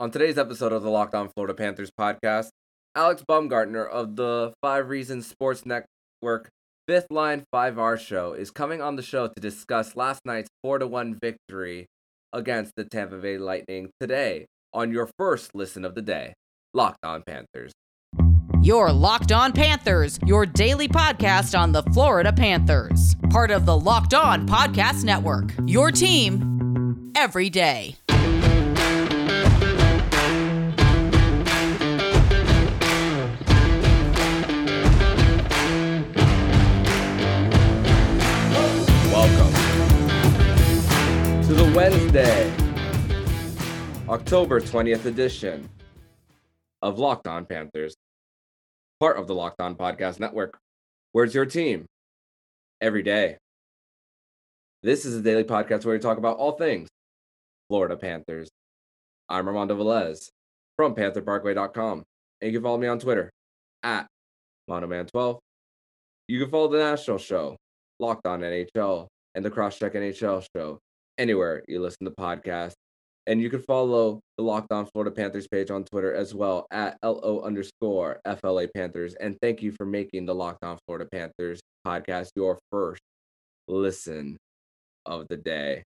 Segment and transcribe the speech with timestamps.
[0.00, 2.48] On today's episode of the Locked On Florida Panthers podcast,
[2.96, 6.50] Alex Baumgartner of the Five Reasons Sports Network
[6.88, 11.16] Fifth Line 5R show is coming on the show to discuss last night's 4 1
[11.22, 11.86] victory
[12.32, 16.34] against the Tampa Bay Lightning today on your first listen of the day,
[16.74, 17.70] Locked On Panthers.
[18.62, 23.14] Your Locked On Panthers, your daily podcast on the Florida Panthers.
[23.30, 25.54] Part of the Locked On Podcast Network.
[25.66, 27.94] Your team every day.
[41.54, 42.52] To the Wednesday,
[44.08, 45.68] October 20th edition
[46.82, 47.94] of Locked On Panthers,
[48.98, 50.58] part of the Locked On Podcast Network.
[51.12, 51.86] Where's your team?
[52.80, 53.36] Every day.
[54.82, 56.88] This is a daily podcast where we talk about all things
[57.68, 58.48] Florida Panthers.
[59.28, 60.28] I'm Armando Velez
[60.76, 62.02] from PantherParkway.com.
[62.40, 63.30] And you can follow me on Twitter
[63.82, 64.06] at
[64.68, 65.38] Monoman12.
[66.26, 67.56] You can follow the national show,
[68.00, 70.80] Locked On NHL, and the Crosscheck NHL show
[71.18, 72.74] anywhere you listen to podcasts.
[73.26, 76.98] And you can follow the Locked On Florida Panthers page on Twitter as well at
[77.02, 79.14] LO underscore FLA Panthers.
[79.14, 83.00] And thank you for making the Locked On Florida Panthers podcast your first
[83.66, 84.36] listen
[85.06, 85.82] of the day.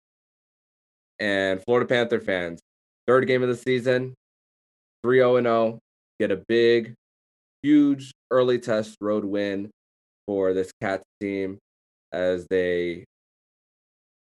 [1.19, 2.61] And Florida Panther fans,
[3.07, 4.15] third game of the season,
[5.03, 5.79] 3 0 0,
[6.19, 6.95] get a big,
[7.63, 9.71] huge early test road win
[10.27, 11.59] for this Cats team
[12.13, 13.05] as they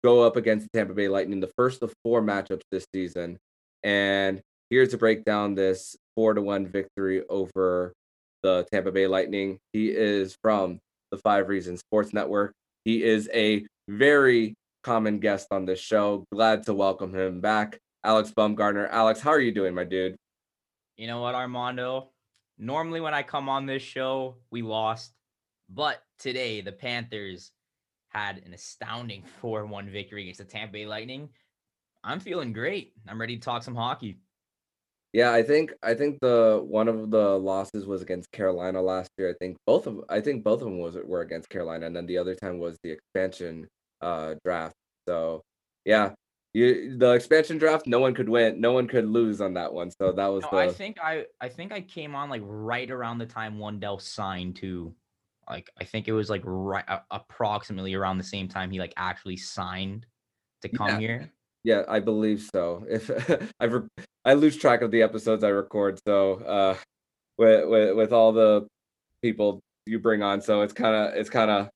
[0.04, 3.38] go up against the Tampa Bay Lightning, the first of four matchups this season.
[3.84, 7.94] And here's to break down this four to one victory over
[8.44, 9.60] the Tampa Bay Lightning.
[9.74, 10.80] He is from
[11.12, 12.54] the Five Reasons Sports Network.
[12.86, 16.26] He is a very common guest on this show.
[16.34, 18.88] Glad to welcome him back, Alex Baumgartner.
[18.88, 20.16] Alex, how are you doing, my dude?
[20.98, 22.10] You know what, Armando?
[22.58, 25.14] Normally, when I come on this show, we lost.
[25.70, 27.52] But today, the Panthers
[28.12, 31.30] had an astounding 4 1 victory against the Tampa Bay Lightning.
[32.04, 32.94] I'm feeling great.
[33.08, 34.20] I'm ready to talk some hockey.
[35.14, 39.30] Yeah, I think I think the one of the losses was against Carolina last year.
[39.30, 42.06] I think both of I think both of them was were against Carolina, and then
[42.06, 43.68] the other time was the expansion
[44.00, 44.76] uh draft.
[45.08, 45.42] So
[45.84, 46.14] yeah,
[46.54, 49.92] you the expansion draft, no one could win, no one could lose on that one.
[49.92, 52.90] So that was No, the I think I I think I came on like right
[52.90, 54.96] around the time Wendell signed to
[55.50, 59.38] like I think it was like right approximately around the same time he like actually
[59.38, 60.06] signed
[60.62, 61.00] to come Yeah.
[61.00, 61.32] here.
[61.64, 62.86] yeah, I believe so.
[62.90, 63.10] If
[63.60, 63.88] I re-
[64.26, 66.78] I lose track of the episodes I record, so uh,
[67.38, 68.68] with with with all the
[69.22, 71.70] people you bring on, so it's kind of it's kind of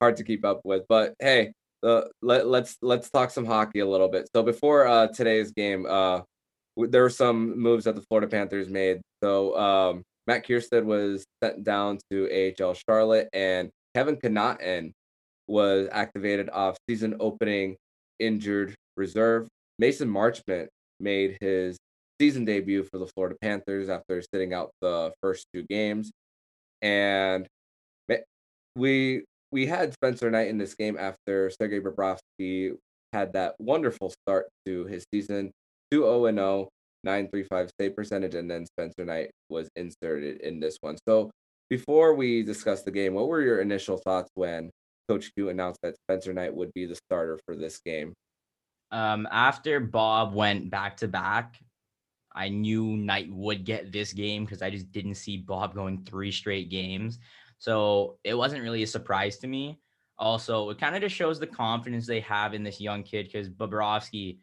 [0.00, 0.82] hard to keep up with.
[0.88, 4.28] But hey, uh, let let's let's talk some hockey a little bit.
[4.34, 6.22] So before uh, today's game, uh,
[6.76, 9.00] w- there were some moves that the Florida Panthers made.
[9.22, 14.92] So um, Matt Kiersted was sent down to AHL Charlotte, and Kevin Connauton
[15.46, 17.76] was activated off season opening
[18.18, 19.48] injured reserve.
[19.78, 20.68] Mason Marchment
[21.00, 21.78] made his
[22.20, 26.10] season debut for the Florida Panthers after sitting out the first two games.
[26.82, 27.48] And
[28.76, 32.76] we we had Spencer Knight in this game after Sergei Bobrovsky
[33.14, 35.50] had that wonderful start to his season,
[35.90, 36.68] 2 0 0,
[37.04, 40.96] 935 save percentage, and then Spencer Knight was inserted in this one.
[41.06, 41.30] So
[41.70, 44.70] before we discuss the game, what were your initial thoughts when
[45.08, 48.14] Coach Q announced that Spencer Knight would be the starter for this game?
[48.90, 51.58] Um, after Bob went back to back,
[52.32, 56.30] I knew Knight would get this game because I just didn't see Bob going three
[56.30, 57.18] straight games.
[57.58, 59.78] So it wasn't really a surprise to me.
[60.18, 63.48] Also, it kind of just shows the confidence they have in this young kid because
[63.48, 64.38] Bobrovsky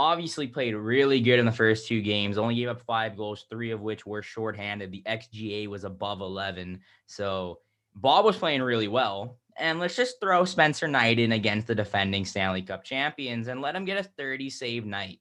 [0.00, 3.70] obviously played really good in the first two games, only gave up five goals, three
[3.70, 4.90] of which were shorthanded.
[4.90, 6.80] The XGA was above 11.
[7.06, 7.58] So
[7.94, 9.38] Bob was playing really well.
[9.58, 13.76] And let's just throw Spencer Knight in against the defending Stanley Cup champions and let
[13.76, 15.20] him get a 30 save night.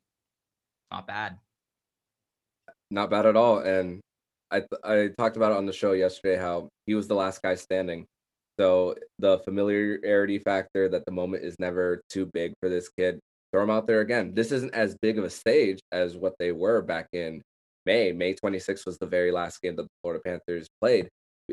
[0.91, 1.38] Not bad.
[2.89, 3.59] Not bad at all.
[3.59, 4.00] And
[4.50, 7.56] I I talked about it on the show yesterday how he was the last guy
[7.56, 8.06] standing.
[8.57, 13.19] So the familiarity factor that the moment is never too big for this kid.
[13.51, 14.34] Throw them out there again.
[14.34, 17.42] This isn't as big of a stage as what they were back in
[17.86, 18.12] May.
[18.12, 21.10] May 26th was the very last game that the Florida Panthers played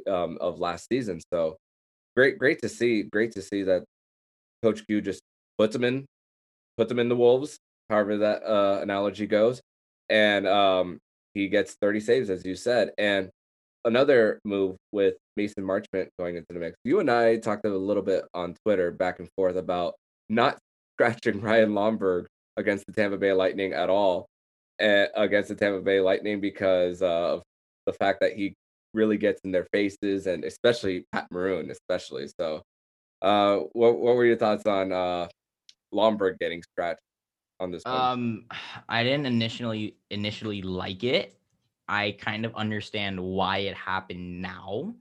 [0.08, 1.20] um, of last season.
[1.32, 1.56] So
[2.14, 3.02] great, great to see.
[3.02, 3.84] Great to see that
[4.62, 5.22] Coach Q just
[5.58, 6.04] puts them in,
[6.76, 7.58] puts them in the Wolves,
[7.88, 9.60] however that uh, analogy goes,
[10.10, 10.98] and um,
[11.34, 12.90] he gets 30 saves, as you said.
[12.98, 13.30] And
[13.84, 16.76] another move with Mason Marchment going into the mix.
[16.84, 19.94] You and I talked a little bit on Twitter back and forth about
[20.28, 20.58] not
[20.96, 22.26] scratching Ryan Lomberg
[22.56, 24.28] against the Tampa Bay Lightning at all.
[24.82, 27.42] uh, against the Tampa Bay Lightning because of
[27.86, 28.54] the fact that he
[28.94, 32.28] really gets in their faces, and especially Pat Maroon, especially.
[32.28, 32.62] So,
[33.22, 35.28] uh, what what were your thoughts on uh,
[35.94, 37.00] Lomberg getting scratched
[37.60, 37.84] on this?
[37.84, 37.94] One?
[37.94, 38.44] Um,
[38.88, 41.38] I didn't initially initially like it.
[41.88, 44.94] I kind of understand why it happened now,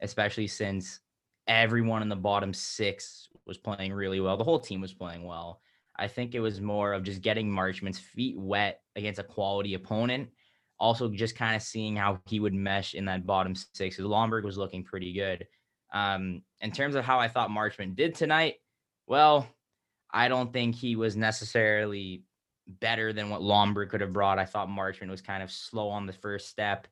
[0.00, 1.00] especially since
[1.46, 4.36] everyone in the bottom six was playing really well.
[4.36, 5.60] The whole team was playing well.
[5.96, 10.30] I think it was more of just getting Marchment's feet wet against a quality opponent.
[10.80, 13.96] Also, just kind of seeing how he would mesh in that bottom six.
[13.96, 15.46] Because Lomberg was looking pretty good.
[15.92, 18.56] Um, in terms of how I thought Marchment did tonight,
[19.06, 19.46] well,
[20.10, 22.24] I don't think he was necessarily
[22.66, 24.38] better than what Lomberg could have brought.
[24.38, 26.88] I thought Marchman was kind of slow on the first step.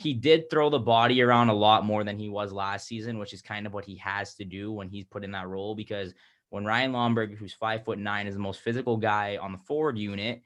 [0.00, 3.34] He did throw the body around a lot more than he was last season, which
[3.34, 5.74] is kind of what he has to do when he's put in that role.
[5.74, 6.14] Because
[6.48, 9.98] when Ryan Lomberg, who's five foot nine, is the most physical guy on the forward
[9.98, 10.42] unit,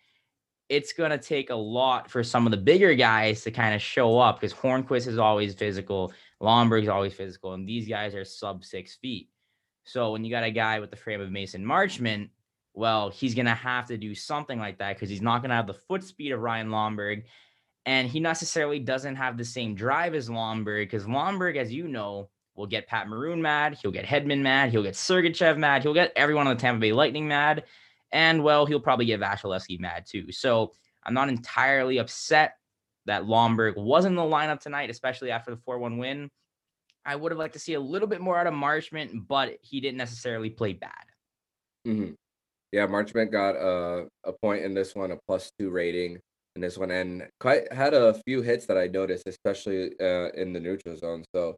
[0.68, 4.18] it's to take a lot for some of the bigger guys to kind of show
[4.18, 6.12] up because Hornqvist is always physical,
[6.42, 9.28] Lomberg's always physical, and these guys are sub six feet.
[9.84, 12.30] So when you got a guy with the frame of Mason Marchment,
[12.72, 15.74] well, he's to have to do something like that because he's not to have the
[15.74, 17.24] foot speed of Ryan Lomberg.
[17.86, 22.30] And he necessarily doesn't have the same drive as Lomberg because Lomberg, as you know,
[22.56, 23.78] will get Pat Maroon mad.
[23.80, 24.70] He'll get Hedman mad.
[24.70, 25.82] He'll get Sergachev mad.
[25.82, 27.64] He'll get everyone on the Tampa Bay Lightning mad.
[28.12, 30.30] And well, he'll probably get Vasilevskiy mad too.
[30.32, 30.72] So
[31.04, 32.54] I'm not entirely upset
[33.06, 36.30] that Lomberg was in the lineup tonight, especially after the 4 1 win.
[37.04, 39.80] I would have liked to see a little bit more out of Marchment, but he
[39.80, 41.04] didn't necessarily play bad.
[41.86, 42.12] Mm-hmm.
[42.72, 46.18] Yeah, Marchment got a, a point in this one, a plus two rating
[46.56, 50.52] in this one, and quite had a few hits that I noticed, especially uh, in
[50.52, 51.24] the neutral zone.
[51.34, 51.56] So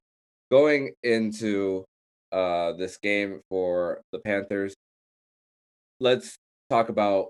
[0.51, 1.85] going into
[2.33, 4.75] uh, this game for the Panthers,
[6.01, 6.37] let's
[6.71, 7.29] talk about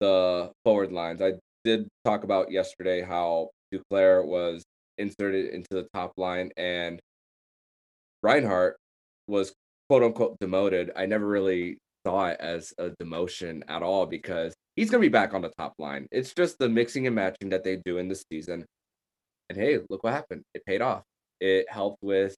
[0.00, 1.22] the forward lines.
[1.22, 1.34] I
[1.64, 4.62] did talk about yesterday how Duclair was
[4.96, 7.00] inserted into the top line and
[8.22, 8.76] Reinhart
[9.26, 9.52] was
[9.88, 10.90] quote unquote demoted.
[10.96, 15.12] I never really saw it as a demotion at all because he's going to be
[15.12, 16.06] back on the top line.
[16.12, 18.64] It's just the mixing and matching that they do in the season.
[19.48, 20.42] And hey, look what happened.
[20.54, 21.02] It paid off.
[21.40, 22.36] It helped with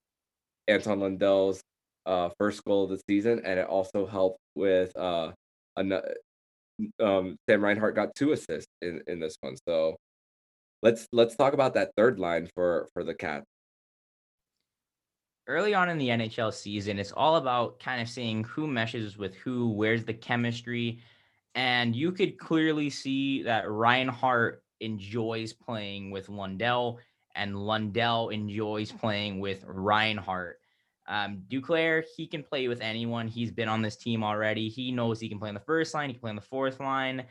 [0.67, 1.61] Anton Lundell's
[2.07, 5.33] uh, first goal of the season, and it also helped with uh,
[5.77, 9.57] um, Sam Reinhart got two assists in, in this one.
[9.69, 9.97] So
[10.83, 13.45] let's let's talk about that third line for for the Cats.
[15.47, 19.35] Early on in the NHL season, it's all about kind of seeing who meshes with
[19.35, 21.01] who, where's the chemistry,
[21.55, 26.99] and you could clearly see that Reinhart enjoys playing with Lundell,
[27.35, 30.59] and Lundell enjoys playing with Reinhart.
[31.09, 33.27] Um, Duclair, he can play with anyone.
[33.27, 34.69] He's been on this team already.
[34.69, 36.81] He knows he can play on the first line, he can play on the fourth
[36.81, 37.25] line.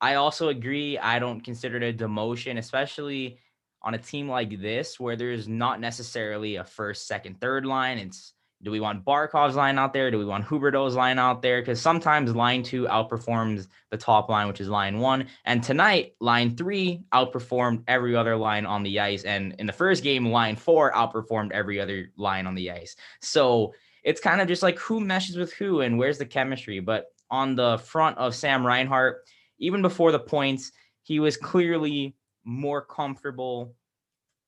[0.00, 0.98] I also agree.
[0.98, 3.38] I don't consider it a demotion, especially
[3.82, 7.98] on a team like this where there's not necessarily a first, second, third line.
[7.98, 8.32] It's
[8.62, 10.10] do we want Barkov's line out there?
[10.10, 11.60] Do we want Huberdeau's line out there?
[11.60, 15.28] Because sometimes line two outperforms the top line, which is line one.
[15.44, 19.22] And tonight, line three outperformed every other line on the ice.
[19.22, 22.96] And in the first game, line four outperformed every other line on the ice.
[23.20, 26.80] So it's kind of just like who meshes with who and where's the chemistry.
[26.80, 29.24] But on the front of Sam Reinhart,
[29.60, 30.72] even before the points,
[31.02, 33.74] he was clearly more comfortable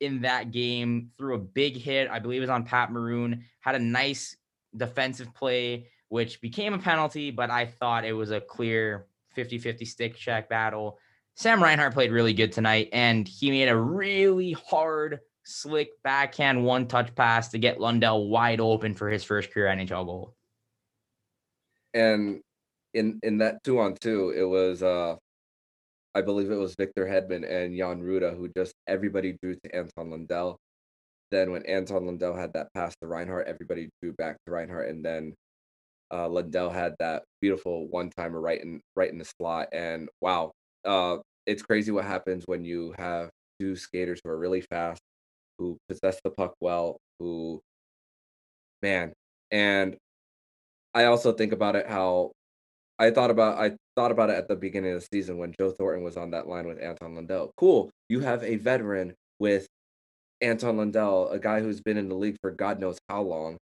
[0.00, 2.10] in that game, threw a big hit.
[2.10, 4.36] I believe it was on Pat Maroon, had a nice
[4.76, 9.84] defensive play, which became a penalty, but I thought it was a clear 50 50
[9.84, 10.98] stick check battle.
[11.36, 16.86] Sam Reinhart played really good tonight, and he made a really hard, slick backhand one
[16.86, 20.34] touch pass to get Lundell wide open for his first career NHL goal.
[21.94, 22.40] And
[22.94, 25.16] in in that two on two, it was uh
[26.14, 30.10] I believe it was Victor Hedman and Jan Rutta who just everybody drew to Anton
[30.10, 30.58] Lundell.
[31.30, 35.04] Then when Anton Lundell had that pass to Reinhart, everybody drew back to Reinhart, and
[35.04, 35.34] then
[36.12, 39.68] uh, Lundell had that beautiful one timer right in right in the slot.
[39.72, 40.52] And wow,
[40.84, 45.00] uh, it's crazy what happens when you have two skaters who are really fast,
[45.58, 47.60] who possess the puck well, who
[48.82, 49.12] man.
[49.50, 49.96] And
[50.94, 52.32] I also think about it how
[53.00, 55.72] I thought about I thought about it at the beginning of the season when Joe
[55.72, 57.50] Thornton was on that line with Anton Lundell.
[57.56, 59.66] Cool, you have a veteran with
[60.42, 63.56] Anton Lundell, a guy who's been in the league for God knows how long.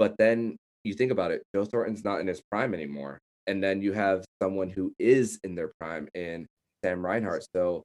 [0.00, 3.80] But then you think about it, Joe Thornton's not in his prime anymore, and then
[3.80, 6.44] you have someone who is in their prime in
[6.84, 7.46] Sam Reinhart.
[7.54, 7.84] So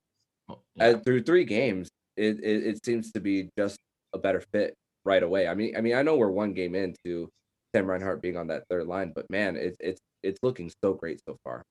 [0.76, 0.88] yeah.
[0.88, 3.78] uh, through three games, it, it it seems to be just
[4.14, 4.74] a better fit
[5.06, 5.48] right away.
[5.48, 7.30] I mean, I mean, I know we're one game into
[7.74, 11.22] Sam Reinhart being on that third line, but man, it's it's it's looking so great
[11.28, 11.64] so far.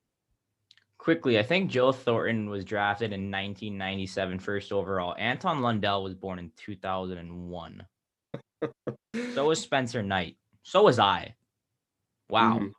[0.97, 5.15] quickly, I think Joe Thornton was drafted in 1997, first overall.
[5.17, 7.83] Anton Lundell was born in 2001.
[9.33, 10.37] so was Spencer Knight.
[10.63, 11.35] So was I.
[12.29, 12.55] Wow.
[12.55, 12.67] Mm-hmm.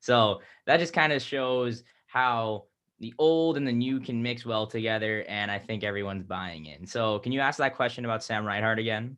[0.00, 2.64] So that just kind of shows how
[3.00, 6.86] the old and the new can mix well together, and I think everyone's buying in.
[6.86, 9.16] So, can you ask that question about Sam Reinhart again?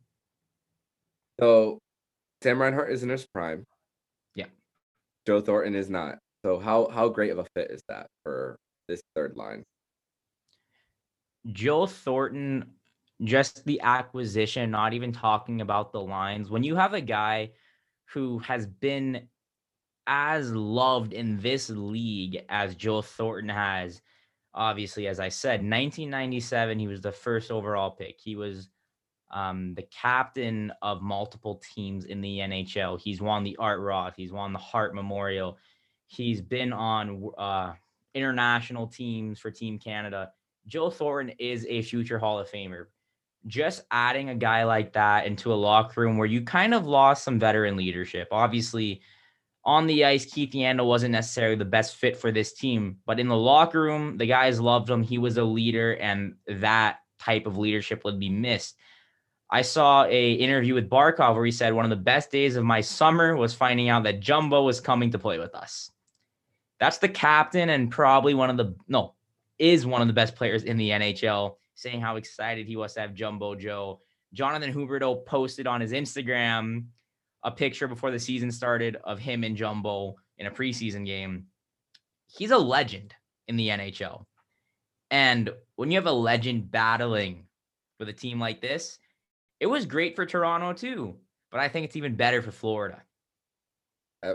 [1.39, 1.79] So,
[2.41, 3.65] Sam Reinhart is in his prime.
[4.35, 4.45] Yeah.
[5.25, 6.19] Joe Thornton is not.
[6.43, 8.57] So, how how great of a fit is that for
[8.87, 9.63] this third line?
[11.51, 12.71] Joe Thornton,
[13.23, 16.49] just the acquisition, not even talking about the lines.
[16.49, 17.51] When you have a guy
[18.13, 19.27] who has been
[20.07, 24.01] as loved in this league as Joe Thornton has.
[24.53, 28.19] Obviously, as I said, 1997, he was the first overall pick.
[28.19, 28.69] He was
[29.31, 32.99] um, the captain of multiple teams in the NHL.
[32.99, 35.57] He's won the Art Ross, he's won the Hart Memorial,
[36.07, 37.73] he's been on uh,
[38.13, 40.31] international teams for Team Canada.
[40.67, 42.85] Joe Thornton is a future Hall of Famer.
[43.47, 47.23] Just adding a guy like that into a locker room where you kind of lost
[47.23, 48.27] some veteran leadership.
[48.31, 49.01] Obviously,
[49.63, 53.27] on the ice, Keith Yandle wasn't necessarily the best fit for this team, but in
[53.27, 55.03] the locker room, the guys loved him.
[55.03, 58.75] He was a leader, and that type of leadership would be missed.
[59.51, 62.63] I saw a interview with Barkov where he said one of the best days of
[62.63, 65.91] my summer was finding out that Jumbo was coming to play with us.
[66.79, 69.13] That's the captain and probably one of the no
[69.59, 71.55] is one of the best players in the NHL.
[71.75, 74.01] Saying how excited he was to have Jumbo Joe.
[74.33, 76.85] Jonathan Huberdeau posted on his Instagram
[77.43, 81.47] a picture before the season started of him and Jumbo in a preseason game.
[82.27, 83.13] He's a legend
[83.47, 84.25] in the NHL.
[85.09, 87.45] And when you have a legend battling
[87.99, 88.97] with a team like this,
[89.61, 91.15] it was great for Toronto too,
[91.51, 93.01] but I think it's even better for Florida.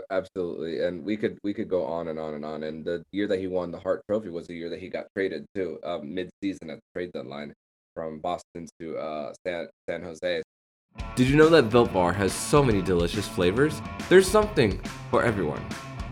[0.09, 2.63] Absolutely, and we could we could go on and on and on.
[2.63, 5.05] And the year that he won the Hart Trophy was the year that he got
[5.15, 7.53] traded too, um, mid-season at the trade deadline
[7.93, 10.41] from Boston to uh, San San Jose.
[11.15, 13.81] Did you know that Built Bar has so many delicious flavors?
[14.09, 14.81] There's something
[15.11, 15.61] for everyone.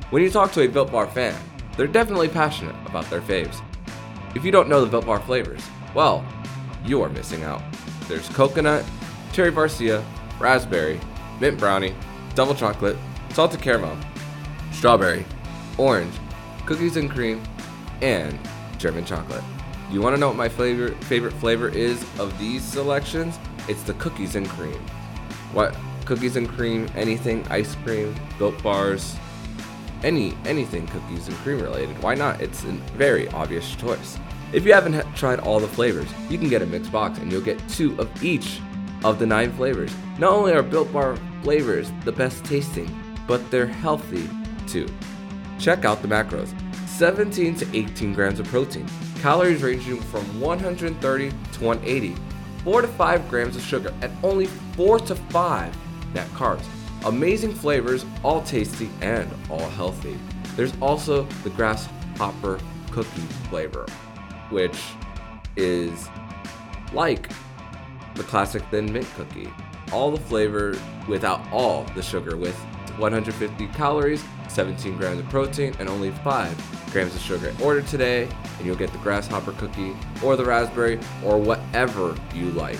[0.09, 1.35] When you talk to a Built Bar fan,
[1.75, 3.61] they're definitely passionate about their faves.
[4.35, 5.61] If you don't know the Built Bar flavors,
[5.93, 6.25] well,
[6.85, 7.61] you are missing out.
[8.07, 8.85] There's coconut,
[9.35, 10.01] cherry barcia,
[10.39, 10.97] raspberry,
[11.41, 11.93] mint brownie,
[12.35, 12.95] double chocolate,
[13.33, 13.97] salted caramel,
[14.71, 15.25] strawberry,
[15.77, 16.15] orange,
[16.65, 17.43] cookies and cream,
[18.01, 18.39] and
[18.77, 19.43] German chocolate.
[19.91, 23.37] You want to know what my flavor, favorite flavor is of these selections?
[23.67, 24.79] It's the cookies and cream.
[25.51, 25.75] What
[26.05, 29.17] cookies and cream, anything ice cream, built bars,
[30.01, 32.01] any anything cookies and cream related.
[32.01, 32.39] Why not?
[32.39, 34.17] It's a very obvious choice.
[34.53, 37.41] If you haven't tried all the flavors, you can get a mixed box and you'll
[37.41, 38.61] get two of each
[39.03, 39.93] of the nine flavors.
[40.17, 42.89] Not only are Built Bar flavors the best tasting,
[43.27, 44.29] but they're healthy
[44.67, 44.87] too.
[45.59, 46.53] Check out the macros
[46.87, 48.87] 17 to 18 grams of protein,
[49.21, 52.15] calories ranging from 130 to 180
[52.65, 56.65] 4 to 5 grams of sugar and only 4 to 5 net carbs.
[57.05, 60.17] Amazing flavors, all tasty and all healthy.
[60.55, 62.59] There's also the grasshopper
[62.89, 63.85] cookie flavor,
[64.49, 64.81] which
[65.55, 66.09] is
[66.91, 67.29] like
[68.15, 69.53] the classic thin mint cookie.
[69.91, 72.57] All the flavor without all the sugar with
[72.97, 77.53] 150 calories, 17 grams of protein, and only 5 grams of sugar.
[77.61, 79.93] Order today and you'll get the grasshopper cookie
[80.23, 82.79] or the raspberry or whatever you like.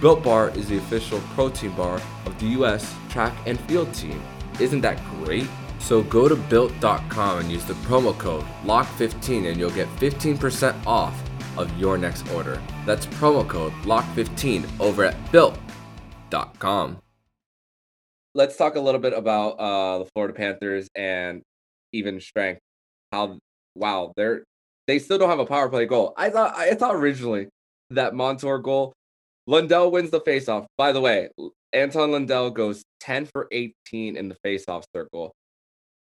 [0.00, 4.20] Built Bar is the official protein bar of the US track and field team.
[4.58, 5.46] Isn't that great?
[5.78, 11.14] So go to built.com and use the promo code LOCK15 and you'll get 15% off
[11.56, 12.60] of your next order.
[12.86, 16.98] That's promo code LOCK15 over at built.com.
[18.34, 21.42] Let's talk a little bit about uh, the Florida Panthers and
[21.92, 22.60] even strength.
[23.12, 23.38] How
[23.74, 24.44] wow, they're
[24.86, 26.14] they still don't have a power play goal.
[26.16, 27.48] I thought I thought originally
[27.90, 28.94] that Montour goal,
[29.46, 30.66] Lundell wins the faceoff.
[30.78, 31.28] By the way,
[31.72, 35.32] Anton Lundell goes 10 for 18 in the faceoff circle.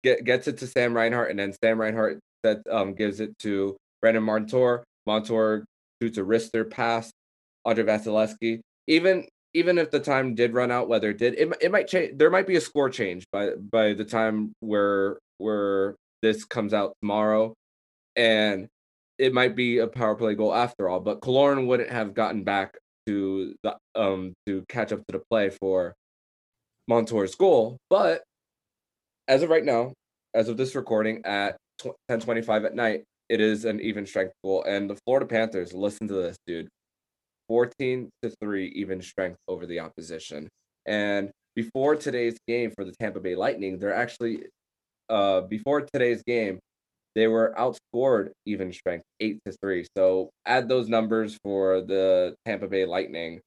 [0.02, 3.76] Get, gets it to Sam Reinhart, and then Sam Reinhart that um, gives it to
[4.02, 4.84] Brandon Montour.
[5.06, 5.64] Montour
[6.02, 7.10] shoots a wrister pass,
[7.64, 8.60] Andre Vasilevskiy.
[8.86, 12.18] Even even if the time did run out, whether it did, it, it might change.
[12.18, 16.94] There might be a score change by by the time where where this comes out
[17.02, 17.54] tomorrow
[18.16, 18.68] and
[19.18, 21.00] it might be a power play goal after all.
[21.00, 25.50] But Killorn wouldn't have gotten back to the um to catch up to the play
[25.50, 25.94] for
[26.88, 27.78] Montour's goal.
[27.90, 28.22] But
[29.28, 29.92] as of right now,
[30.34, 31.56] as of this recording at
[32.08, 34.64] 10:25 at night, it is an even strength goal.
[34.64, 36.68] And the Florida Panthers, listen to this, dude.
[37.48, 40.48] 14 to 3 even strength over the opposition.
[40.86, 44.44] And before today's game for the Tampa Bay Lightning, they're actually
[45.10, 46.58] uh before today's game,
[47.14, 49.86] they were outscored even strength eight to three.
[49.96, 53.40] So add those numbers for the Tampa Bay Lightning.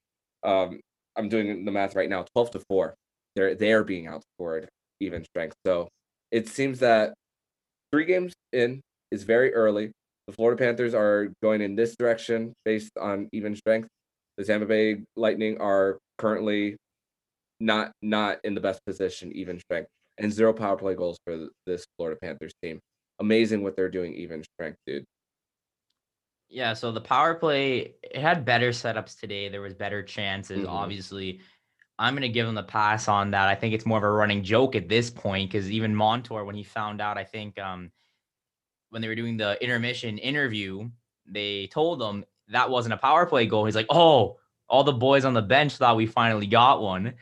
[0.43, 0.79] Um,
[1.17, 2.96] I'm doing the math right now, 12 to 4.
[3.36, 4.67] They're they're being outscored
[5.00, 5.55] even strength.
[5.65, 5.89] So
[6.31, 7.13] it seems that
[7.91, 8.81] three games in
[9.12, 9.92] is very early.
[10.28, 13.88] The Florida Panthers are going in this direction based on even strength.
[14.38, 16.76] The Tampa Bay Lightning are currently
[17.60, 21.86] not not in the best position, even strength, and zero power play goals for this
[21.98, 22.80] Florida Panthers team.
[23.20, 25.06] Amazing what they're doing, even strength, dude.
[26.50, 29.50] Yeah, so the power play it had better setups today.
[29.50, 30.66] There was better chances.
[30.66, 30.70] Mhm.
[30.70, 31.42] Obviously,
[31.98, 33.48] I'm gonna give them the pass on that.
[33.48, 36.56] I think it's more of a running joke at this point because even Montour, when
[36.56, 37.92] he found out, I think um
[38.89, 40.89] when they were doing the intermission interview,
[41.27, 43.65] they told him that wasn't a power play goal.
[43.65, 44.38] He's like, oh,
[44.70, 47.13] all the boys on the bench thought we finally got one.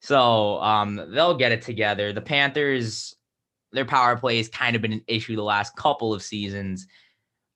[0.00, 2.12] So um they'll get it together.
[2.12, 3.14] The Panthers,
[3.72, 6.86] their power play has kind of been an issue the last couple of seasons.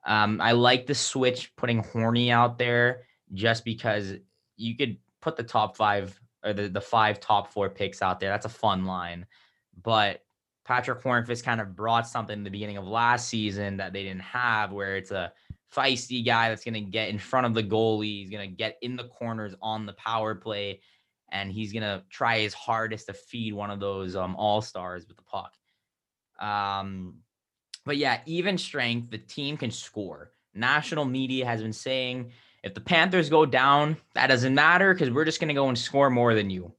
[0.06, 3.02] Um, I like the switch putting Horny out there
[3.34, 4.14] just because
[4.56, 8.30] you could put the top five or the, the five top four picks out there.
[8.30, 9.26] That's a fun line.
[9.82, 10.22] But
[10.66, 14.22] Patrick Hornqvist kind of brought something in the beginning of last season that they didn't
[14.22, 15.32] have, where it's a
[15.74, 18.20] feisty guy that's going to get in front of the goalie.
[18.20, 20.80] He's going to get in the corners on the power play,
[21.30, 25.06] and he's going to try his hardest to feed one of those um, all stars
[25.06, 25.54] with the puck.
[26.40, 27.14] Um,
[27.84, 30.32] but yeah, even strength, the team can score.
[30.52, 32.32] National media has been saying
[32.64, 35.78] if the Panthers go down, that doesn't matter because we're just going to go and
[35.78, 36.72] score more than you.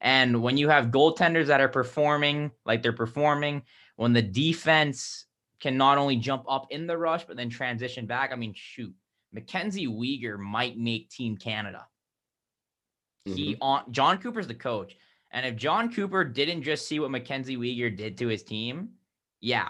[0.00, 3.62] And when you have goaltenders that are performing like they're performing,
[3.96, 5.26] when the defense
[5.60, 8.94] can not only jump up in the rush, but then transition back, I mean, shoot,
[9.32, 11.86] Mackenzie Weegar might make Team Canada.
[13.24, 13.62] He mm-hmm.
[13.62, 14.96] on Jon Cooper's the coach.
[15.30, 18.90] And if John Cooper didn't just see what Mackenzie Weegar did to his team,
[19.40, 19.68] yeah,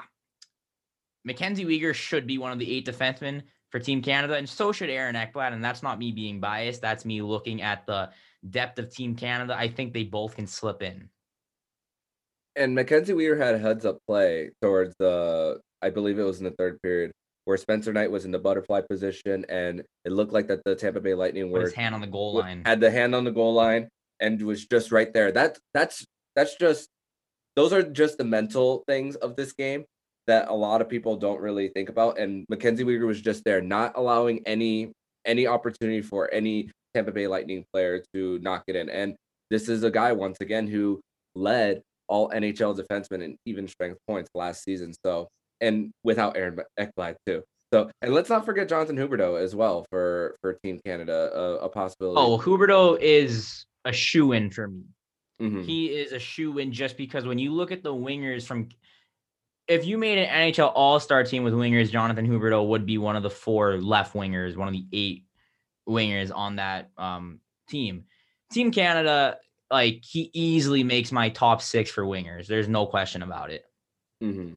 [1.25, 4.89] Mackenzie Weegar should be one of the eight defensemen for Team Canada, and so should
[4.89, 5.53] Aaron Ekblad.
[5.53, 6.81] And that's not me being biased.
[6.81, 8.11] That's me looking at the
[8.49, 9.57] depth of Team Canada.
[9.57, 11.09] I think they both can slip in.
[12.57, 16.45] And Mackenzie Weir had a heads up play towards the, I believe it was in
[16.45, 17.13] the third period,
[17.45, 21.01] where Spencer Knight was in the butterfly position, and it looked like that the Tampa
[21.01, 22.63] Bay Lightning were his hand on the goal line.
[22.65, 23.89] had the hand on the goal line
[24.21, 25.31] and was just right there.
[25.31, 26.89] That that's that's just
[27.57, 29.85] those are just the mental things of this game
[30.27, 32.19] that a lot of people don't really think about.
[32.19, 34.93] And Mackenzie Weegar was just there, not allowing any
[35.25, 38.91] any opportunity for any Tampa Bay Lightning player to knock it in.
[38.91, 39.15] And
[39.51, 41.01] this is a guy once again who
[41.37, 44.93] led all NHL defensemen in even strength points last season.
[45.07, 45.29] So
[45.61, 47.45] and without Aaron Ekblad too.
[47.73, 51.69] So and let's not forget Jonathan Huberdeau as well for for Team Canada, a, a
[51.69, 52.21] possibility.
[52.21, 54.83] Oh, Huberdeau is a shoe in for me.
[55.41, 55.65] Mhm.
[55.65, 58.69] He is a shoe in just because when you look at the wingers from
[59.69, 63.23] if you made an NHL All-Star team with wingers, Jonathan Huberdeau would be one of
[63.23, 65.25] the four left wingers, one of the eight
[65.89, 68.05] wingers on that um, team.
[68.53, 69.39] Team Canada,
[69.71, 72.47] like he easily makes my top six for wingers.
[72.47, 73.65] There's no question about it.
[74.21, 74.53] hmm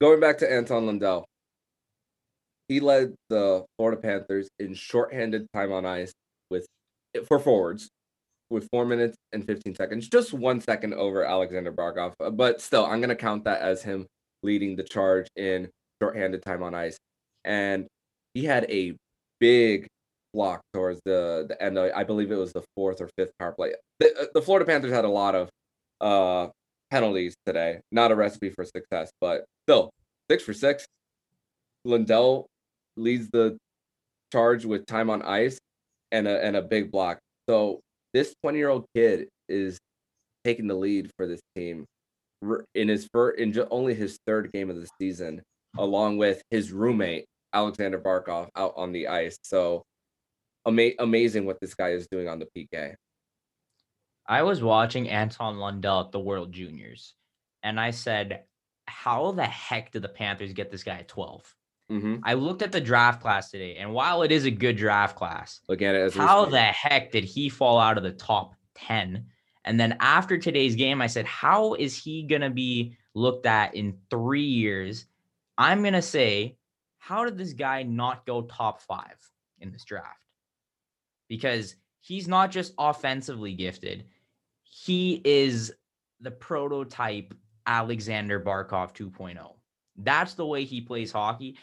[0.00, 1.24] Going back to Anton Lundell,
[2.68, 6.12] he led the Florida Panthers in shorthanded time on ice
[6.50, 6.66] with
[7.26, 7.88] for forwards
[8.50, 12.12] with four minutes and 15 seconds, just one second over Alexander Barkov.
[12.20, 14.06] Uh, But still, I'm going to count that as him
[14.42, 15.68] leading the charge in
[16.00, 16.96] shorthanded time on ice.
[17.44, 17.86] And
[18.34, 18.94] he had a
[19.40, 19.86] big
[20.32, 21.78] block towards the, the end.
[21.78, 23.74] Of, I believe it was the fourth or fifth power play.
[24.00, 25.48] The, uh, the Florida Panthers had a lot of
[26.00, 26.50] uh,
[26.90, 27.80] penalties today.
[27.90, 29.90] Not a recipe for success, but still,
[30.30, 30.86] six for six.
[31.84, 32.46] Lundell
[32.96, 33.56] leads the
[34.32, 35.58] charge with time on ice
[36.12, 37.18] and a and a big block.
[37.48, 37.80] So
[38.12, 39.78] this 20 year old kid is
[40.44, 41.84] taking the lead for this team
[42.74, 45.42] in his first in only his third game of the season,
[45.78, 47.24] along with his roommate
[47.56, 49.38] Alexander Barkov out on the ice.
[49.42, 49.84] So
[50.66, 52.94] ama- amazing what this guy is doing on the PK.
[54.28, 57.14] I was watching Anton Lundell at the World Juniors,
[57.62, 58.42] and I said,
[58.86, 61.54] "How the heck did the Panthers get this guy at 12?"
[61.90, 62.16] Mm-hmm.
[62.24, 65.60] I looked at the draft class today, and while it is a good draft class,
[65.68, 69.24] Look at it as how the heck did he fall out of the top 10?
[69.64, 73.74] And then after today's game, I said, how is he going to be looked at
[73.74, 75.06] in three years?
[75.58, 76.56] I'm going to say,
[77.06, 79.16] how did this guy not go top five
[79.60, 80.24] in this draft?
[81.28, 84.06] Because he's not just offensively gifted,
[84.64, 85.72] he is
[86.20, 87.32] the prototype
[87.64, 89.38] Alexander Barkov 2.0.
[89.98, 91.56] That's the way he plays hockey.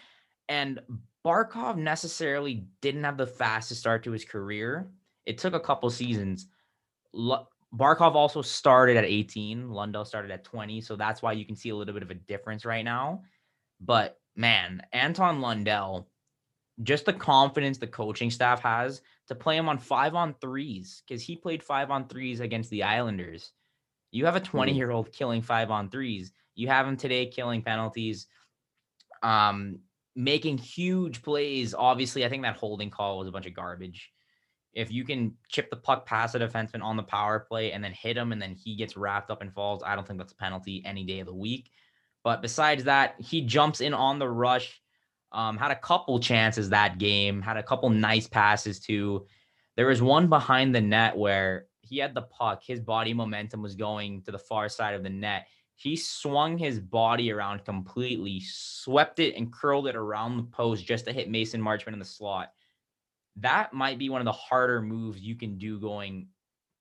[0.47, 0.79] And
[1.25, 4.87] Barkov necessarily didn't have the fastest start to his career.
[5.25, 6.47] It took a couple seasons.
[7.11, 9.71] Lu- Barkov also started at 18.
[9.71, 10.79] Lundell started at 20.
[10.79, 13.23] So that's why you can see a little bit of a difference right now.
[13.81, 16.07] But man, Anton Lundell,
[16.81, 21.21] just the confidence the coaching staff has to play him on five on threes because
[21.21, 23.51] he played five on threes against the Islanders.
[24.11, 26.31] You have a 20 year old killing five on threes.
[26.55, 28.27] You have him today killing penalties,
[29.23, 29.79] um,
[30.15, 31.73] making huge plays.
[31.73, 34.11] Obviously, I think that holding call was a bunch of garbage.
[34.73, 37.91] If you can chip the puck past a defenseman on the power play and then
[37.91, 40.37] hit him and then he gets wrapped up and falls, I don't think that's a
[40.37, 41.71] penalty any day of the week.
[42.23, 44.81] But besides that, he jumps in on the rush.
[45.31, 49.25] Um, had a couple chances that game, had a couple nice passes too.
[49.75, 53.75] There was one behind the net where he had the puck, his body momentum was
[53.75, 55.47] going to the far side of the net.
[55.75, 61.05] He swung his body around completely, swept it and curled it around the post just
[61.05, 62.53] to hit Mason Marchment in the slot.
[63.37, 66.27] That might be one of the harder moves you can do going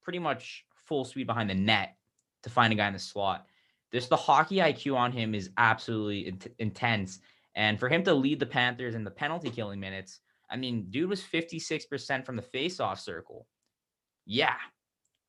[0.03, 1.97] pretty much full speed behind the net
[2.43, 3.47] to find a guy in the slot.
[3.93, 7.21] This the hockey IQ on him is absolutely in- intense.
[7.55, 11.11] And for him to lead the Panthers in the penalty killing minutes, I mean, dude
[11.11, 13.47] was 56% from the face-off circle.
[14.25, 14.55] Yeah,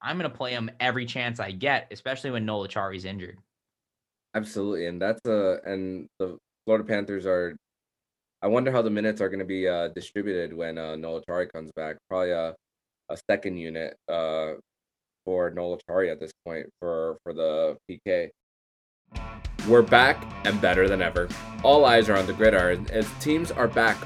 [0.01, 3.37] I'm gonna play him every chance I get, especially when Noel Acciari's injured.
[4.35, 7.55] Absolutely, and that's a and the Florida Panthers are.
[8.41, 11.49] I wonder how the minutes are going to be uh, distributed when uh, Noel Acciari
[11.49, 11.95] comes back.
[12.09, 12.53] Probably a,
[13.07, 14.53] a second unit uh,
[15.23, 18.29] for Noel Acciari at this point for for the PK.
[19.67, 21.29] We're back and better than ever.
[21.63, 23.97] All eyes are on the gridiron as teams are back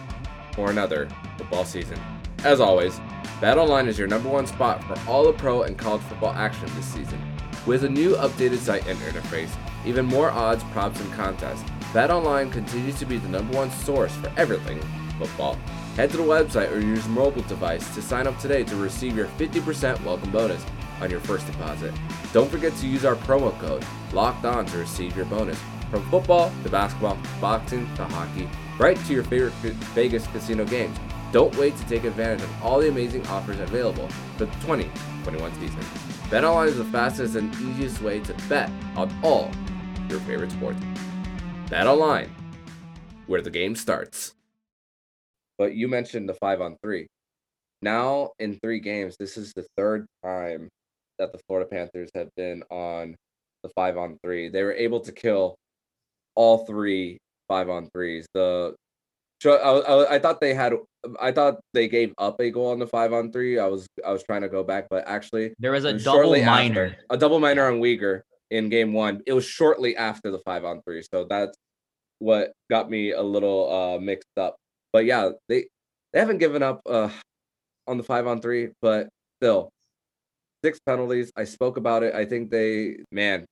[0.54, 2.00] for another football season.
[2.44, 3.00] As always,
[3.42, 6.86] BetOnline is your number one spot for all the pro and college football action this
[6.86, 7.20] season.
[7.66, 9.50] With a new updated site and interface,
[9.86, 14.32] even more odds, props, and contests, BetOnline continues to be the number one source for
[14.38, 14.80] everything
[15.18, 15.58] football.
[15.98, 19.18] Head to the website or use your mobile device to sign up today to receive
[19.18, 20.64] your 50% welcome bonus
[21.02, 21.92] on your first deposit.
[22.34, 23.84] Don't forget to use our promo code
[24.14, 25.60] LOCKED ON to receive your bonus.
[25.90, 29.54] From football to basketball, boxing to hockey, right to your favorite
[29.96, 30.96] Vegas casino games.
[31.32, 34.08] Don't wait to take advantage of all the amazing offers available
[34.38, 35.80] for the 2021 season.
[36.30, 39.50] BetOnline is the fastest and easiest way to bet on all
[40.10, 40.80] your favorite sports.
[41.70, 42.30] BetOnline,
[43.26, 44.36] where the game starts.
[45.58, 47.08] But you mentioned the five on three.
[47.82, 50.70] Now, in three games, this is the third time
[51.20, 53.16] that the Florida Panthers have been on
[53.64, 54.50] the five on three.
[54.50, 55.56] They were able to kill
[56.36, 57.18] all three
[57.48, 58.26] five on threes.
[58.34, 58.76] The
[59.46, 60.74] I, I, I, thought they had
[61.22, 63.60] I thought they gave up a goal on the five on three.
[63.60, 66.86] I was I was trying to go back, but actually there was a double minor.
[66.86, 69.22] After, a double minor on Weegar in game one.
[69.28, 71.04] It was shortly after the five on three.
[71.14, 71.56] So that's
[72.20, 74.56] what got me a little uh mixed up.
[74.98, 75.68] But yeah, they
[76.12, 77.12] they haven't given up uh
[77.86, 79.70] on the five on three, but still
[80.66, 81.32] six penalties.
[81.38, 82.16] I spoke about it.
[82.16, 83.46] I think they man,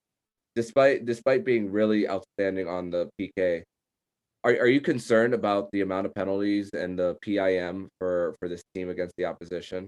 [0.56, 3.62] despite despite being really outstanding on the PK,
[4.44, 8.64] are, are you concerned about the amount of penalties and the PIM for for this
[8.74, 9.88] team against the opposition?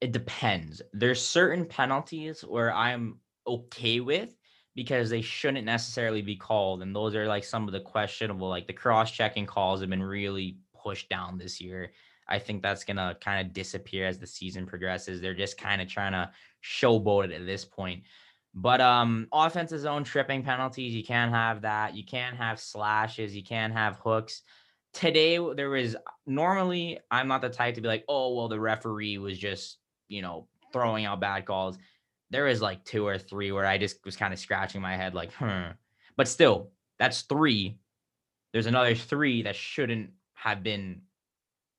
[0.00, 0.80] It depends.
[0.94, 4.34] There's certain penalties where I'm okay with
[4.74, 8.66] because they shouldn't necessarily be called, and those are like some of the questionable, like
[8.66, 11.92] the cross-checking calls have been really pushed down this year.
[12.28, 15.20] I think that's gonna kind of disappear as the season progresses.
[15.20, 16.30] They're just kind of trying to
[16.64, 18.04] showboat it at this point.
[18.54, 21.94] But um offensive zone tripping penalties, you can't have that.
[21.94, 24.42] You can't have slashes, you can't have hooks.
[24.92, 29.18] Today there was normally I'm not the type to be like, "Oh, well the referee
[29.18, 31.78] was just, you know, throwing out bad calls."
[32.32, 35.14] There was like two or three where I just was kind of scratching my head
[35.14, 35.72] like, "Hmm."
[36.16, 37.78] But still, that's 3.
[38.52, 41.02] There's another 3 that shouldn't have been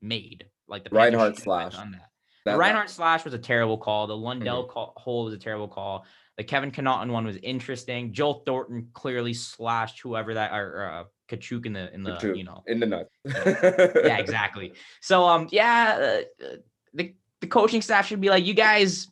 [0.01, 0.45] made.
[0.67, 1.75] Like the Reinhart slash.
[1.75, 2.09] On that.
[2.45, 4.07] That, the Reinhart slash was a terrible call.
[4.07, 4.71] The Lundell mm-hmm.
[4.71, 6.05] call, hole was a terrible call.
[6.37, 8.11] The Kevin Connauton one was interesting.
[8.11, 12.43] Joel Thornton clearly slashed whoever that or uh, Katchouk in the in the Katchouk, you
[12.43, 13.07] know in the nut.
[13.25, 14.73] yeah, exactly.
[14.99, 16.45] So um yeah, uh,
[16.93, 19.09] the the coaching staff should be like, you guys,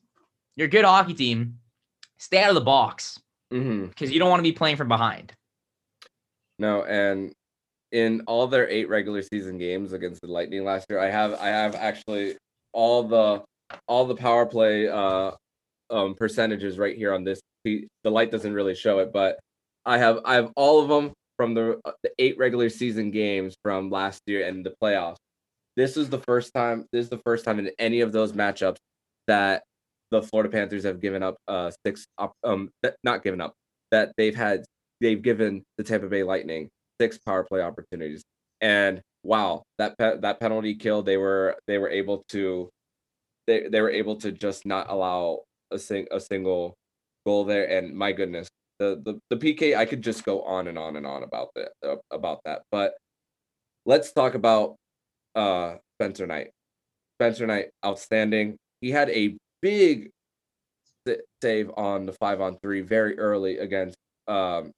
[0.62, 1.58] you're a good hockey team.
[2.20, 3.20] Stay out of the box
[3.50, 4.12] because mm-hmm.
[4.12, 5.34] you don't want to be playing from behind.
[6.60, 7.34] No, and
[7.92, 11.48] in all their eight regular season games against the Lightning last year, I have I
[11.48, 12.38] have actually
[12.74, 13.44] all the
[13.88, 15.32] all the power play uh
[15.90, 17.42] um, percentages right here on this.
[17.66, 19.40] The light doesn't really show it, but
[19.84, 23.56] I have I have all of them from the, uh, the eight regular season games
[23.64, 25.18] from last year and the playoffs.
[25.76, 26.86] This is the first time.
[26.92, 28.78] This is the first time in any of those matchups
[29.26, 29.64] that
[30.12, 32.06] the Florida Panthers have given up uh six
[32.44, 32.70] um
[33.04, 33.54] not given up
[33.92, 34.64] that they've had
[35.00, 36.70] they've given the Tampa Bay Lightning
[37.00, 38.24] six power play opportunities
[38.62, 42.70] and wow that pe- that penalty kill they were they were able to
[43.48, 46.76] they, they were able to just not allow a sing a single
[47.26, 47.66] goal there.
[47.66, 48.48] And my goodness,
[48.80, 49.76] the the the PK.
[49.76, 52.94] I could just go on and on and on about that uh, about that, but
[53.86, 54.76] let's talk about
[55.36, 56.52] uh Spencer Knight.
[57.18, 58.58] Spencer Knight, outstanding.
[58.82, 60.10] He had a big
[61.42, 63.98] save on the five on three very early against
[64.28, 64.72] um,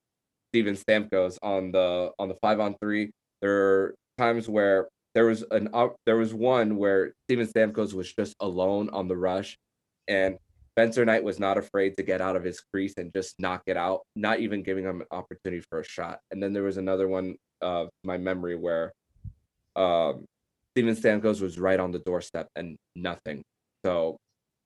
[0.52, 3.12] Steven Stamkos on the on the five on three.
[3.42, 5.70] There are times where there was an
[6.06, 9.58] there was one where Steven Stamkos was just alone on the rush,
[10.08, 10.38] and
[10.76, 13.78] Spencer Knight was not afraid to get out of his crease and just knock it
[13.78, 16.20] out, not even giving him an opportunity for a shot.
[16.32, 18.92] And then there was another one of my memory where
[19.76, 20.26] um,
[20.72, 23.44] Steven Stamkos was right on the doorstep and nothing.
[23.86, 24.18] So,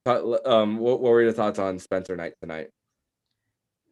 [0.08, 2.70] um, what, what were your thoughts on Spencer Knight tonight?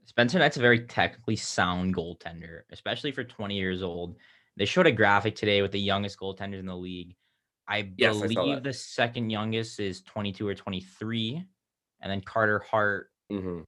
[0.05, 4.17] Spencer Knight's a very technically sound goaltender, especially for 20 years old.
[4.57, 7.15] They showed a graphic today with the youngest goaltenders in the league.
[7.67, 11.43] I yes, believe I the second youngest is 22 or 23,
[12.01, 13.61] and then Carter Hart mm-hmm.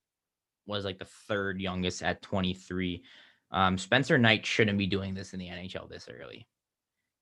[0.68, 3.04] was like the third youngest at 23.
[3.50, 6.48] Um, Spencer Knight shouldn't be doing this in the NHL this early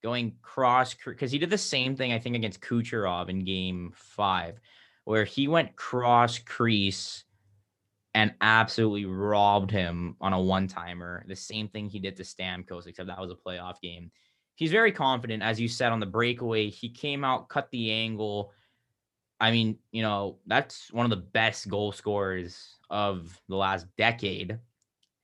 [0.05, 4.59] going cross because he did the same thing I think against Kucherov in Game Five,
[5.05, 7.23] where he went cross crease
[8.13, 11.23] and absolutely robbed him on a one timer.
[11.27, 14.11] The same thing he did to Stamkos, except that was a playoff game.
[14.55, 16.69] He's very confident, as you said on the breakaway.
[16.69, 18.53] He came out, cut the angle.
[19.39, 24.59] I mean, you know, that's one of the best goal scorers of the last decade.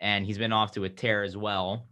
[0.02, 1.88] And he's been off to a tear as well.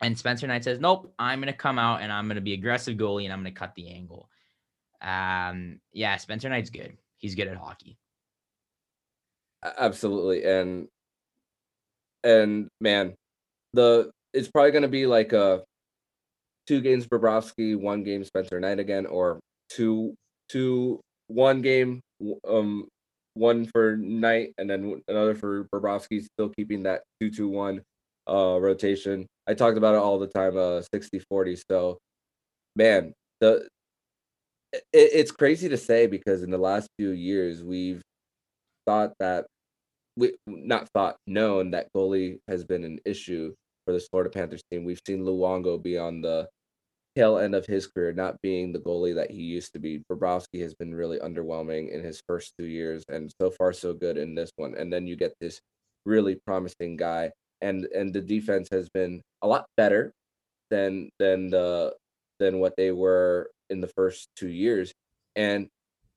[0.00, 3.24] And Spencer Knight says, Nope, I'm gonna come out and I'm gonna be aggressive goalie
[3.24, 4.30] and I'm gonna cut the angle.
[5.02, 6.96] Um, yeah, Spencer Knight's good.
[7.20, 7.96] He's good at hockey.
[9.62, 10.44] Absolutely.
[10.44, 10.88] And
[12.24, 13.14] and man,
[13.72, 15.62] the it's probably gonna be like a
[16.66, 20.14] two games Bobrovsky, one game Spencer Knight again, or two
[20.48, 22.00] two one game
[22.48, 22.88] um
[23.34, 27.82] one for Knight and then another for Bobrovsky, still keeping that two two one
[28.28, 29.26] uh rotation.
[29.46, 31.56] I talked about it all the time, uh 60 40.
[31.70, 31.98] So
[32.76, 33.68] man, the
[34.72, 38.02] it, it's crazy to say because in the last few years we've
[38.86, 39.46] thought that
[40.16, 43.54] we not thought known that goalie has been an issue
[43.84, 44.84] for this Florida Panthers team.
[44.84, 46.48] We've seen Luongo be on the
[47.16, 50.02] tail end of his career, not being the goalie that he used to be.
[50.10, 54.16] Bobrovsky has been really underwhelming in his first two years, and so far so good
[54.16, 54.74] in this one.
[54.76, 55.60] And then you get this
[56.04, 57.30] really promising guy
[57.60, 60.12] and and the defense has been a lot better
[60.70, 61.94] than than the
[62.40, 64.92] than what they were in the first two years.
[65.36, 65.68] And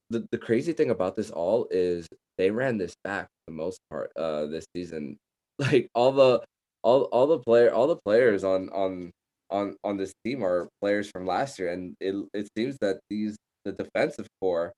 [0.10, 2.08] the, the crazy thing about this all is
[2.38, 5.18] they ran this back for the most part uh this season.
[5.60, 6.42] Like all the
[6.82, 9.12] all all the player all the players on on
[9.52, 13.38] on on this team are players from last year and it it seems that these
[13.64, 14.74] the defensive core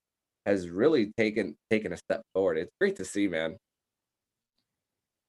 [0.46, 2.58] has really taken taken a step forward.
[2.58, 3.56] It's great to see, man.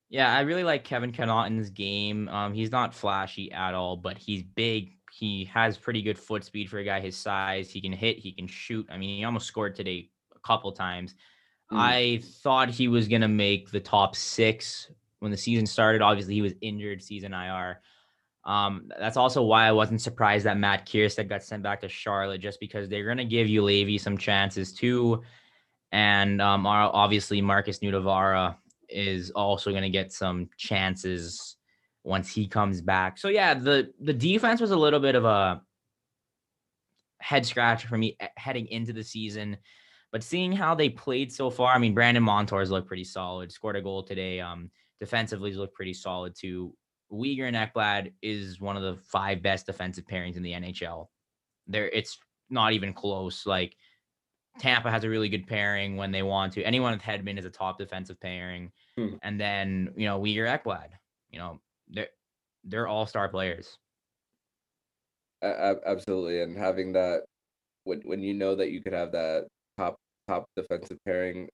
[0.08, 2.28] Yeah, I really like Kevin Connauton's game.
[2.28, 4.92] Um, he's not flashy at all, but he's big.
[5.18, 7.70] He has pretty good foot speed for a guy his size.
[7.70, 8.86] He can hit, he can shoot.
[8.90, 11.14] I mean, he almost scored today a couple times.
[11.72, 11.78] Mm.
[11.78, 16.02] I thought he was gonna make the top six when the season started.
[16.02, 17.80] Obviously, he was injured, season IR.
[18.44, 22.42] Um, that's also why I wasn't surprised that Matt Kiersted got sent back to Charlotte,
[22.42, 25.22] just because they're gonna give Juolevi some chances too,
[25.92, 28.56] and um, obviously Markus Nutivaara
[28.88, 31.55] is also going to get some chances
[32.06, 33.18] once he comes back.
[33.18, 35.60] So yeah, the the defense was a little bit of a
[37.18, 39.56] head scratcher for me heading into the season.
[40.12, 43.50] But seeing how they played so far, I mean, Brandon Montour's looked pretty solid.
[43.50, 44.40] Scored a goal today.
[44.40, 46.74] Um, defensively, he's looked pretty solid too.
[47.12, 51.08] Weegar and Ekblad is one of the five best defensive pairings in the NHL.
[51.66, 52.18] There, it's
[52.50, 53.46] not even close.
[53.46, 53.76] Like
[54.60, 56.62] Tampa has a really good pairing when they want to.
[56.62, 58.70] Anyone with Hedman is a top defensive pairing.
[58.96, 59.16] Hmm.
[59.22, 60.90] And then, you know, Weegar Ekblad,
[61.30, 62.08] you know, they're
[62.64, 63.78] they're all star players.
[65.42, 66.42] absolutely.
[66.42, 67.24] And having that
[67.84, 69.46] when when you know that you could have that
[69.78, 69.96] top
[70.28, 71.48] top defensive pairing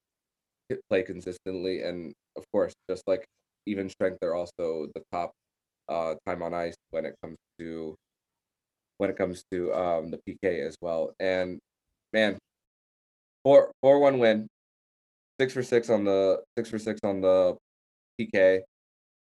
[0.91, 3.27] play consistently and of course just like
[3.67, 5.33] even strength they're also the top
[5.89, 7.95] uh time on ice when it comes to
[8.99, 11.15] when it comes to um the PK as well.
[11.21, 11.59] And
[12.13, 12.39] man,
[13.45, 14.49] Four four one win.
[15.41, 17.57] Six for six on the six for six on the
[18.21, 18.63] PK.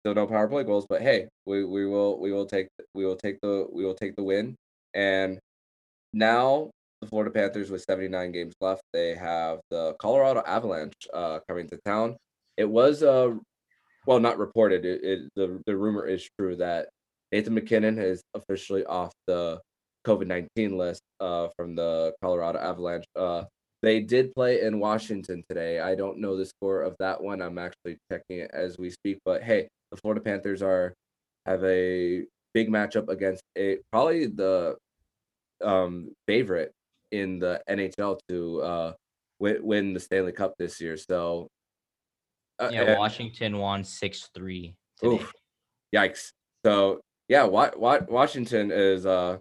[0.06, 3.16] Still no power play goals, but hey, we, we will we will take we will
[3.16, 4.56] take the we will take the win.
[4.94, 5.40] And
[6.14, 6.70] now
[7.02, 11.80] the Florida Panthers with 79 games left, they have the Colorado Avalanche uh, coming to
[11.88, 12.18] town.
[12.56, 13.34] It was uh
[14.06, 14.86] well not reported.
[14.86, 16.90] It, it the the rumor is true that
[17.32, 19.60] Nathan MacKinnon is officially off the
[20.06, 23.06] COVID 19 list uh, from the Colorado Avalanche.
[23.16, 23.46] Uh,
[23.86, 25.80] they did play in Washington today.
[25.80, 27.40] I don't know the score of that one.
[27.40, 29.20] I'm actually checking it as we speak.
[29.24, 30.96] But hey, the Florida Panthers are
[31.46, 32.24] have a
[32.56, 34.76] big matchup against a probably the
[35.64, 36.72] um, favorite
[37.12, 38.94] in the NHL to uh,
[39.40, 40.98] win, win the Stanley Cup this year.
[40.98, 41.48] So
[42.58, 44.74] uh, yeah, Washington won six three.
[45.94, 46.32] Yikes!
[46.66, 49.38] So yeah, what what Washington is uh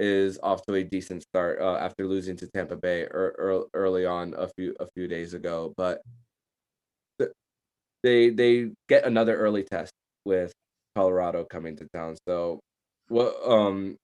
[0.00, 4.34] is off to a decent start uh, after losing to Tampa Bay er, early on
[4.36, 6.00] a few a few days ago, but
[8.02, 9.92] they they get another early test
[10.24, 10.52] with
[10.96, 12.16] Colorado coming to town.
[12.26, 12.60] So,
[13.08, 13.96] what um,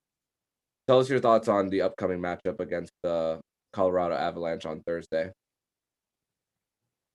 [0.87, 3.41] tell us your thoughts on the upcoming matchup against the
[3.73, 5.31] Colorado Avalanche on Thursday.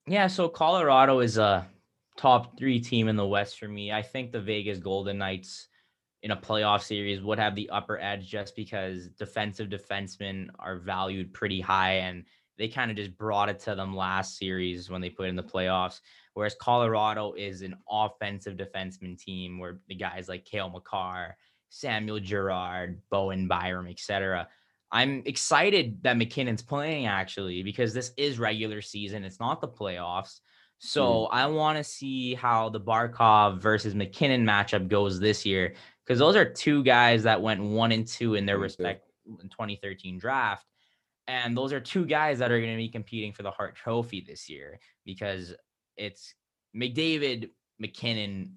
[0.06, 1.66] Yeah, so Colorado is a
[2.16, 3.92] top three team in the West for me.
[3.92, 5.68] I think the Vegas Golden Knights
[6.22, 11.32] in a playoff series would have the upper edge just because defensive defensemen are valued
[11.32, 12.24] pretty high and
[12.58, 15.42] they kind of just brought it to them last series when they put in the
[15.42, 16.00] playoffs.
[16.34, 21.36] Whereas Colorado is an offensive defenseman team where the guys like Cale Makar,
[21.70, 24.48] Samuel Girard, Bowen Byram, etc.
[24.92, 29.24] I'm excited that MacKinnon's playing actually because this is regular season.
[29.24, 30.40] It's not the playoffs.
[30.78, 31.28] So mm.
[31.30, 35.74] I want to see how the Barkov versus MacKinnon matchup goes this year
[36.12, 40.66] because those are two guys that went one and two in their respect 2013 draft.
[41.26, 44.20] And those are two guys that are going to be competing for the Hart Trophy
[44.20, 45.54] this year because
[45.96, 46.34] it's
[46.76, 47.48] McDavid,
[47.78, 48.56] MacKinnon,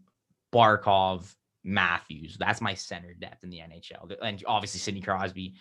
[0.54, 2.36] Barkov, Matthews.
[2.38, 4.14] That's my center depth in the NHL.
[4.22, 5.54] And obviously Sidney Crosby.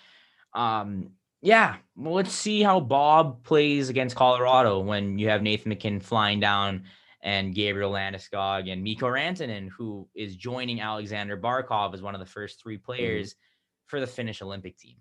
[0.53, 1.11] Um,
[1.43, 6.41] yeah, well, let's see how Bob plays against Colorado when you have Nathan MacKinnon flying
[6.41, 6.87] down
[7.25, 12.27] and Gabriel Landeskog and Mikko Rantanen, who is joining Alexander Barkov as one of the
[12.27, 12.85] first three mm-hmm.
[12.85, 13.87] players mm-hmm.
[13.87, 14.97] for the Finnish Olympic team.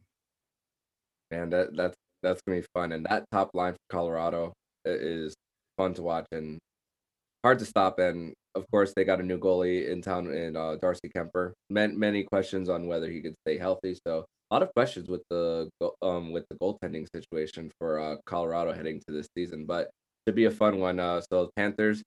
[1.30, 4.54] Man, that that's that's gonna be fun, and that top line for Colorado
[4.86, 5.36] is
[5.78, 6.58] fun to watch and
[7.44, 8.00] hard to stop.
[8.00, 11.52] And of course, they got a new goalie in town in uh, Darcy Kuemper.
[11.70, 13.98] Many, many questions on whether he could stay healthy.
[14.08, 15.70] So a lot of questions with the
[16.02, 19.90] um with the goaltending situation for uh, Colorado heading to this season, but
[20.26, 21.00] should be a fun one.
[21.00, 22.02] Uh, so Panthers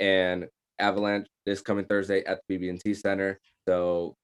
[0.00, 0.46] and
[0.78, 3.38] Avalanche this coming Thursday at the BB&T Center.
[3.68, 4.14] So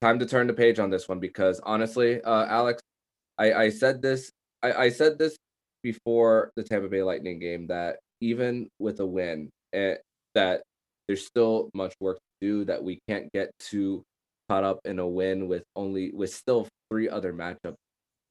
[0.00, 2.80] time to turn the page on this one because honestly, uh, Alex,
[3.38, 4.30] I, I said this
[4.62, 5.36] I, I said this
[5.82, 9.96] before the Tampa Bay Lightning game that even with a win, eh,
[10.34, 10.62] that
[11.08, 12.64] there's still much work to do.
[12.64, 14.02] That we can't get too
[14.48, 17.76] caught up in a win with only with still three other matchups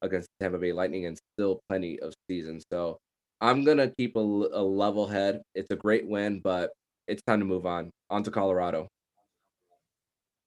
[0.02, 2.60] against Tampa Bay Lightning and still plenty of season.
[2.72, 2.98] So
[3.40, 5.42] I'm gonna keep a, a level head.
[5.54, 6.70] It's a great win, but
[7.06, 7.90] it's time to move on.
[8.10, 8.88] On to Colorado.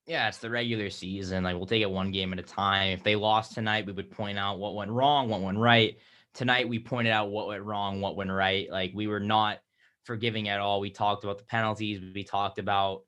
[0.06, 1.44] Yeah, it's the regular season.
[1.44, 2.92] Like we'll take it one game at a time.
[2.92, 5.98] If they lost tonight, we would point out what went wrong, what went right.
[6.34, 8.70] Tonight we pointed out what went wrong, what went right.
[8.70, 9.60] Like we were not
[10.04, 10.82] forgiving at all.
[10.82, 12.02] We talked about the penalties.
[12.14, 13.04] We talked about,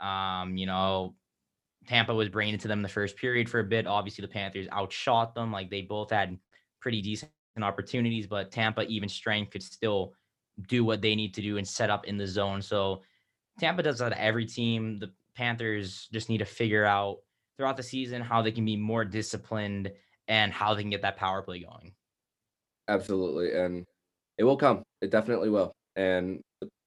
[0.00, 1.16] um, you know,
[1.88, 3.86] Tampa was bringing it to them the first period for a bit.
[3.86, 5.50] Obviously, the Panthers outshot them.
[5.50, 6.38] Like they both had
[6.80, 7.32] pretty decent
[7.64, 10.14] opportunities, but Tampa, even strength, could still
[10.66, 12.60] do what they need to do and set up in the zone.
[12.62, 13.02] So
[13.58, 14.98] Tampa does that to every team.
[14.98, 17.18] The Panthers just need to figure out
[17.56, 19.92] throughout the season how they can be more disciplined
[20.26, 21.92] and how they can get that power play going.
[22.88, 23.54] Absolutely.
[23.54, 23.84] And
[24.38, 24.82] it will come.
[25.00, 25.72] It definitely will.
[25.96, 26.40] And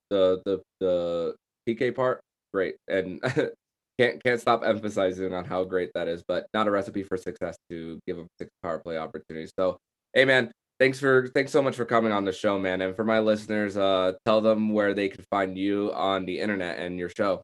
[0.09, 1.35] the the the
[1.67, 2.21] PK part,
[2.53, 2.75] great.
[2.87, 3.21] And
[3.99, 7.55] can't can't stop emphasizing on how great that is, but not a recipe for success
[7.69, 9.51] to give them six power play opportunities.
[9.57, 9.77] So
[10.13, 12.81] hey man, thanks for thanks so much for coming on the show, man.
[12.81, 16.79] And for my listeners, uh, tell them where they can find you on the internet
[16.79, 17.41] and your show.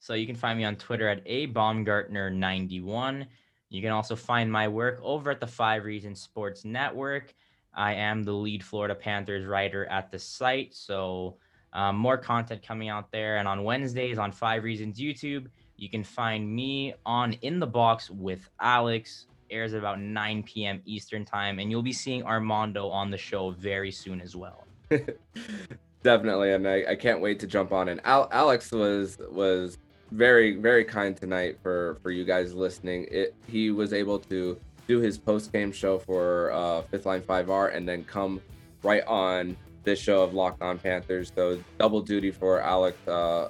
[0.00, 3.26] So you can find me on Twitter at a baumgartner91.
[3.68, 7.34] You can also find my work over at the Five Reasons Sports Network.
[7.74, 11.36] I am the lead Florida Panthers writer at the site, so
[11.74, 13.36] um, more content coming out there.
[13.36, 18.08] And on Wednesdays on Five Reasons YouTube, you can find me on In the Box
[18.08, 20.82] with Alex airs at about 9 p.m.
[20.84, 24.66] Eastern time, and you'll be seeing Armando on the show very soon as well.
[26.02, 27.88] Definitely, and I, I can't wait to jump on.
[27.88, 29.78] And Al- Alex was was
[30.10, 33.06] very very kind tonight for for you guys listening.
[33.10, 37.50] It he was able to do his post game show for uh, Fifth Line Five
[37.50, 38.40] R, and then come
[38.82, 41.32] right on this show of Locked On Panthers.
[41.34, 43.48] So double duty for Alex uh,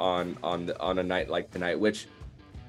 [0.00, 2.08] on on on a night like tonight, which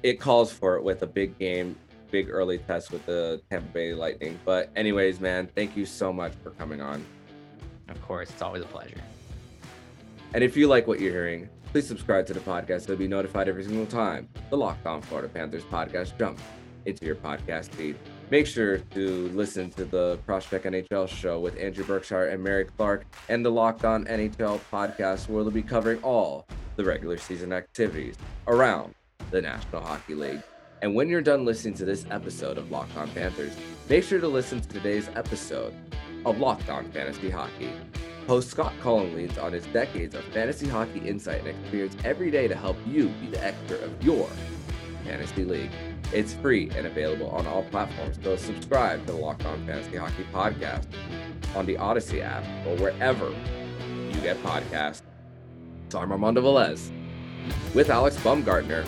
[0.02, 1.76] it calls for it with a big game
[2.10, 4.38] big early test with the Tampa Bay Lightning.
[4.44, 7.04] But anyways, man, thank you so much for coming on.
[7.88, 9.00] Of course, it's always a pleasure.
[10.34, 13.48] And if you like what you're hearing, please subscribe to the podcast to be notified
[13.48, 16.42] every single time the Locked On Florida Panthers podcast jumps
[16.84, 17.96] into your podcast feed.
[18.30, 23.04] Make sure to listen to the Prospect NHL show with Andrew Berkshire and Mary Clark
[23.28, 26.46] and the Locked On NHL podcast, where they'll be covering all
[26.76, 28.16] the regular season activities
[28.48, 28.94] around
[29.30, 30.42] the National Hockey League.
[30.82, 33.56] And when you're done listening to this episode of Locked On Panthers,
[33.88, 35.74] make sure to listen to today's episode
[36.26, 37.72] of Locked On Fantasy Hockey.
[38.26, 42.46] Host Scott Cullen leans on his decades of fantasy hockey insight and experience every day
[42.48, 44.28] to help you be the expert of your
[45.04, 45.70] fantasy league.
[46.12, 50.26] It's free and available on all platforms, so subscribe to the Locked On Fantasy Hockey
[50.32, 50.86] podcast
[51.54, 53.30] on the Odyssey app or wherever
[53.88, 55.02] you get podcasts.
[55.88, 56.90] So I'm Armando Velez
[57.74, 58.84] with Alex Baumgartner,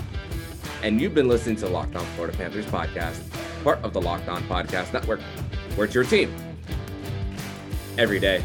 [0.82, 3.20] and you've been listening to Locked On Florida Panthers podcast,
[3.64, 5.20] part of the Locked On Podcast Network,
[5.74, 6.34] where it's your team
[7.96, 8.42] every day.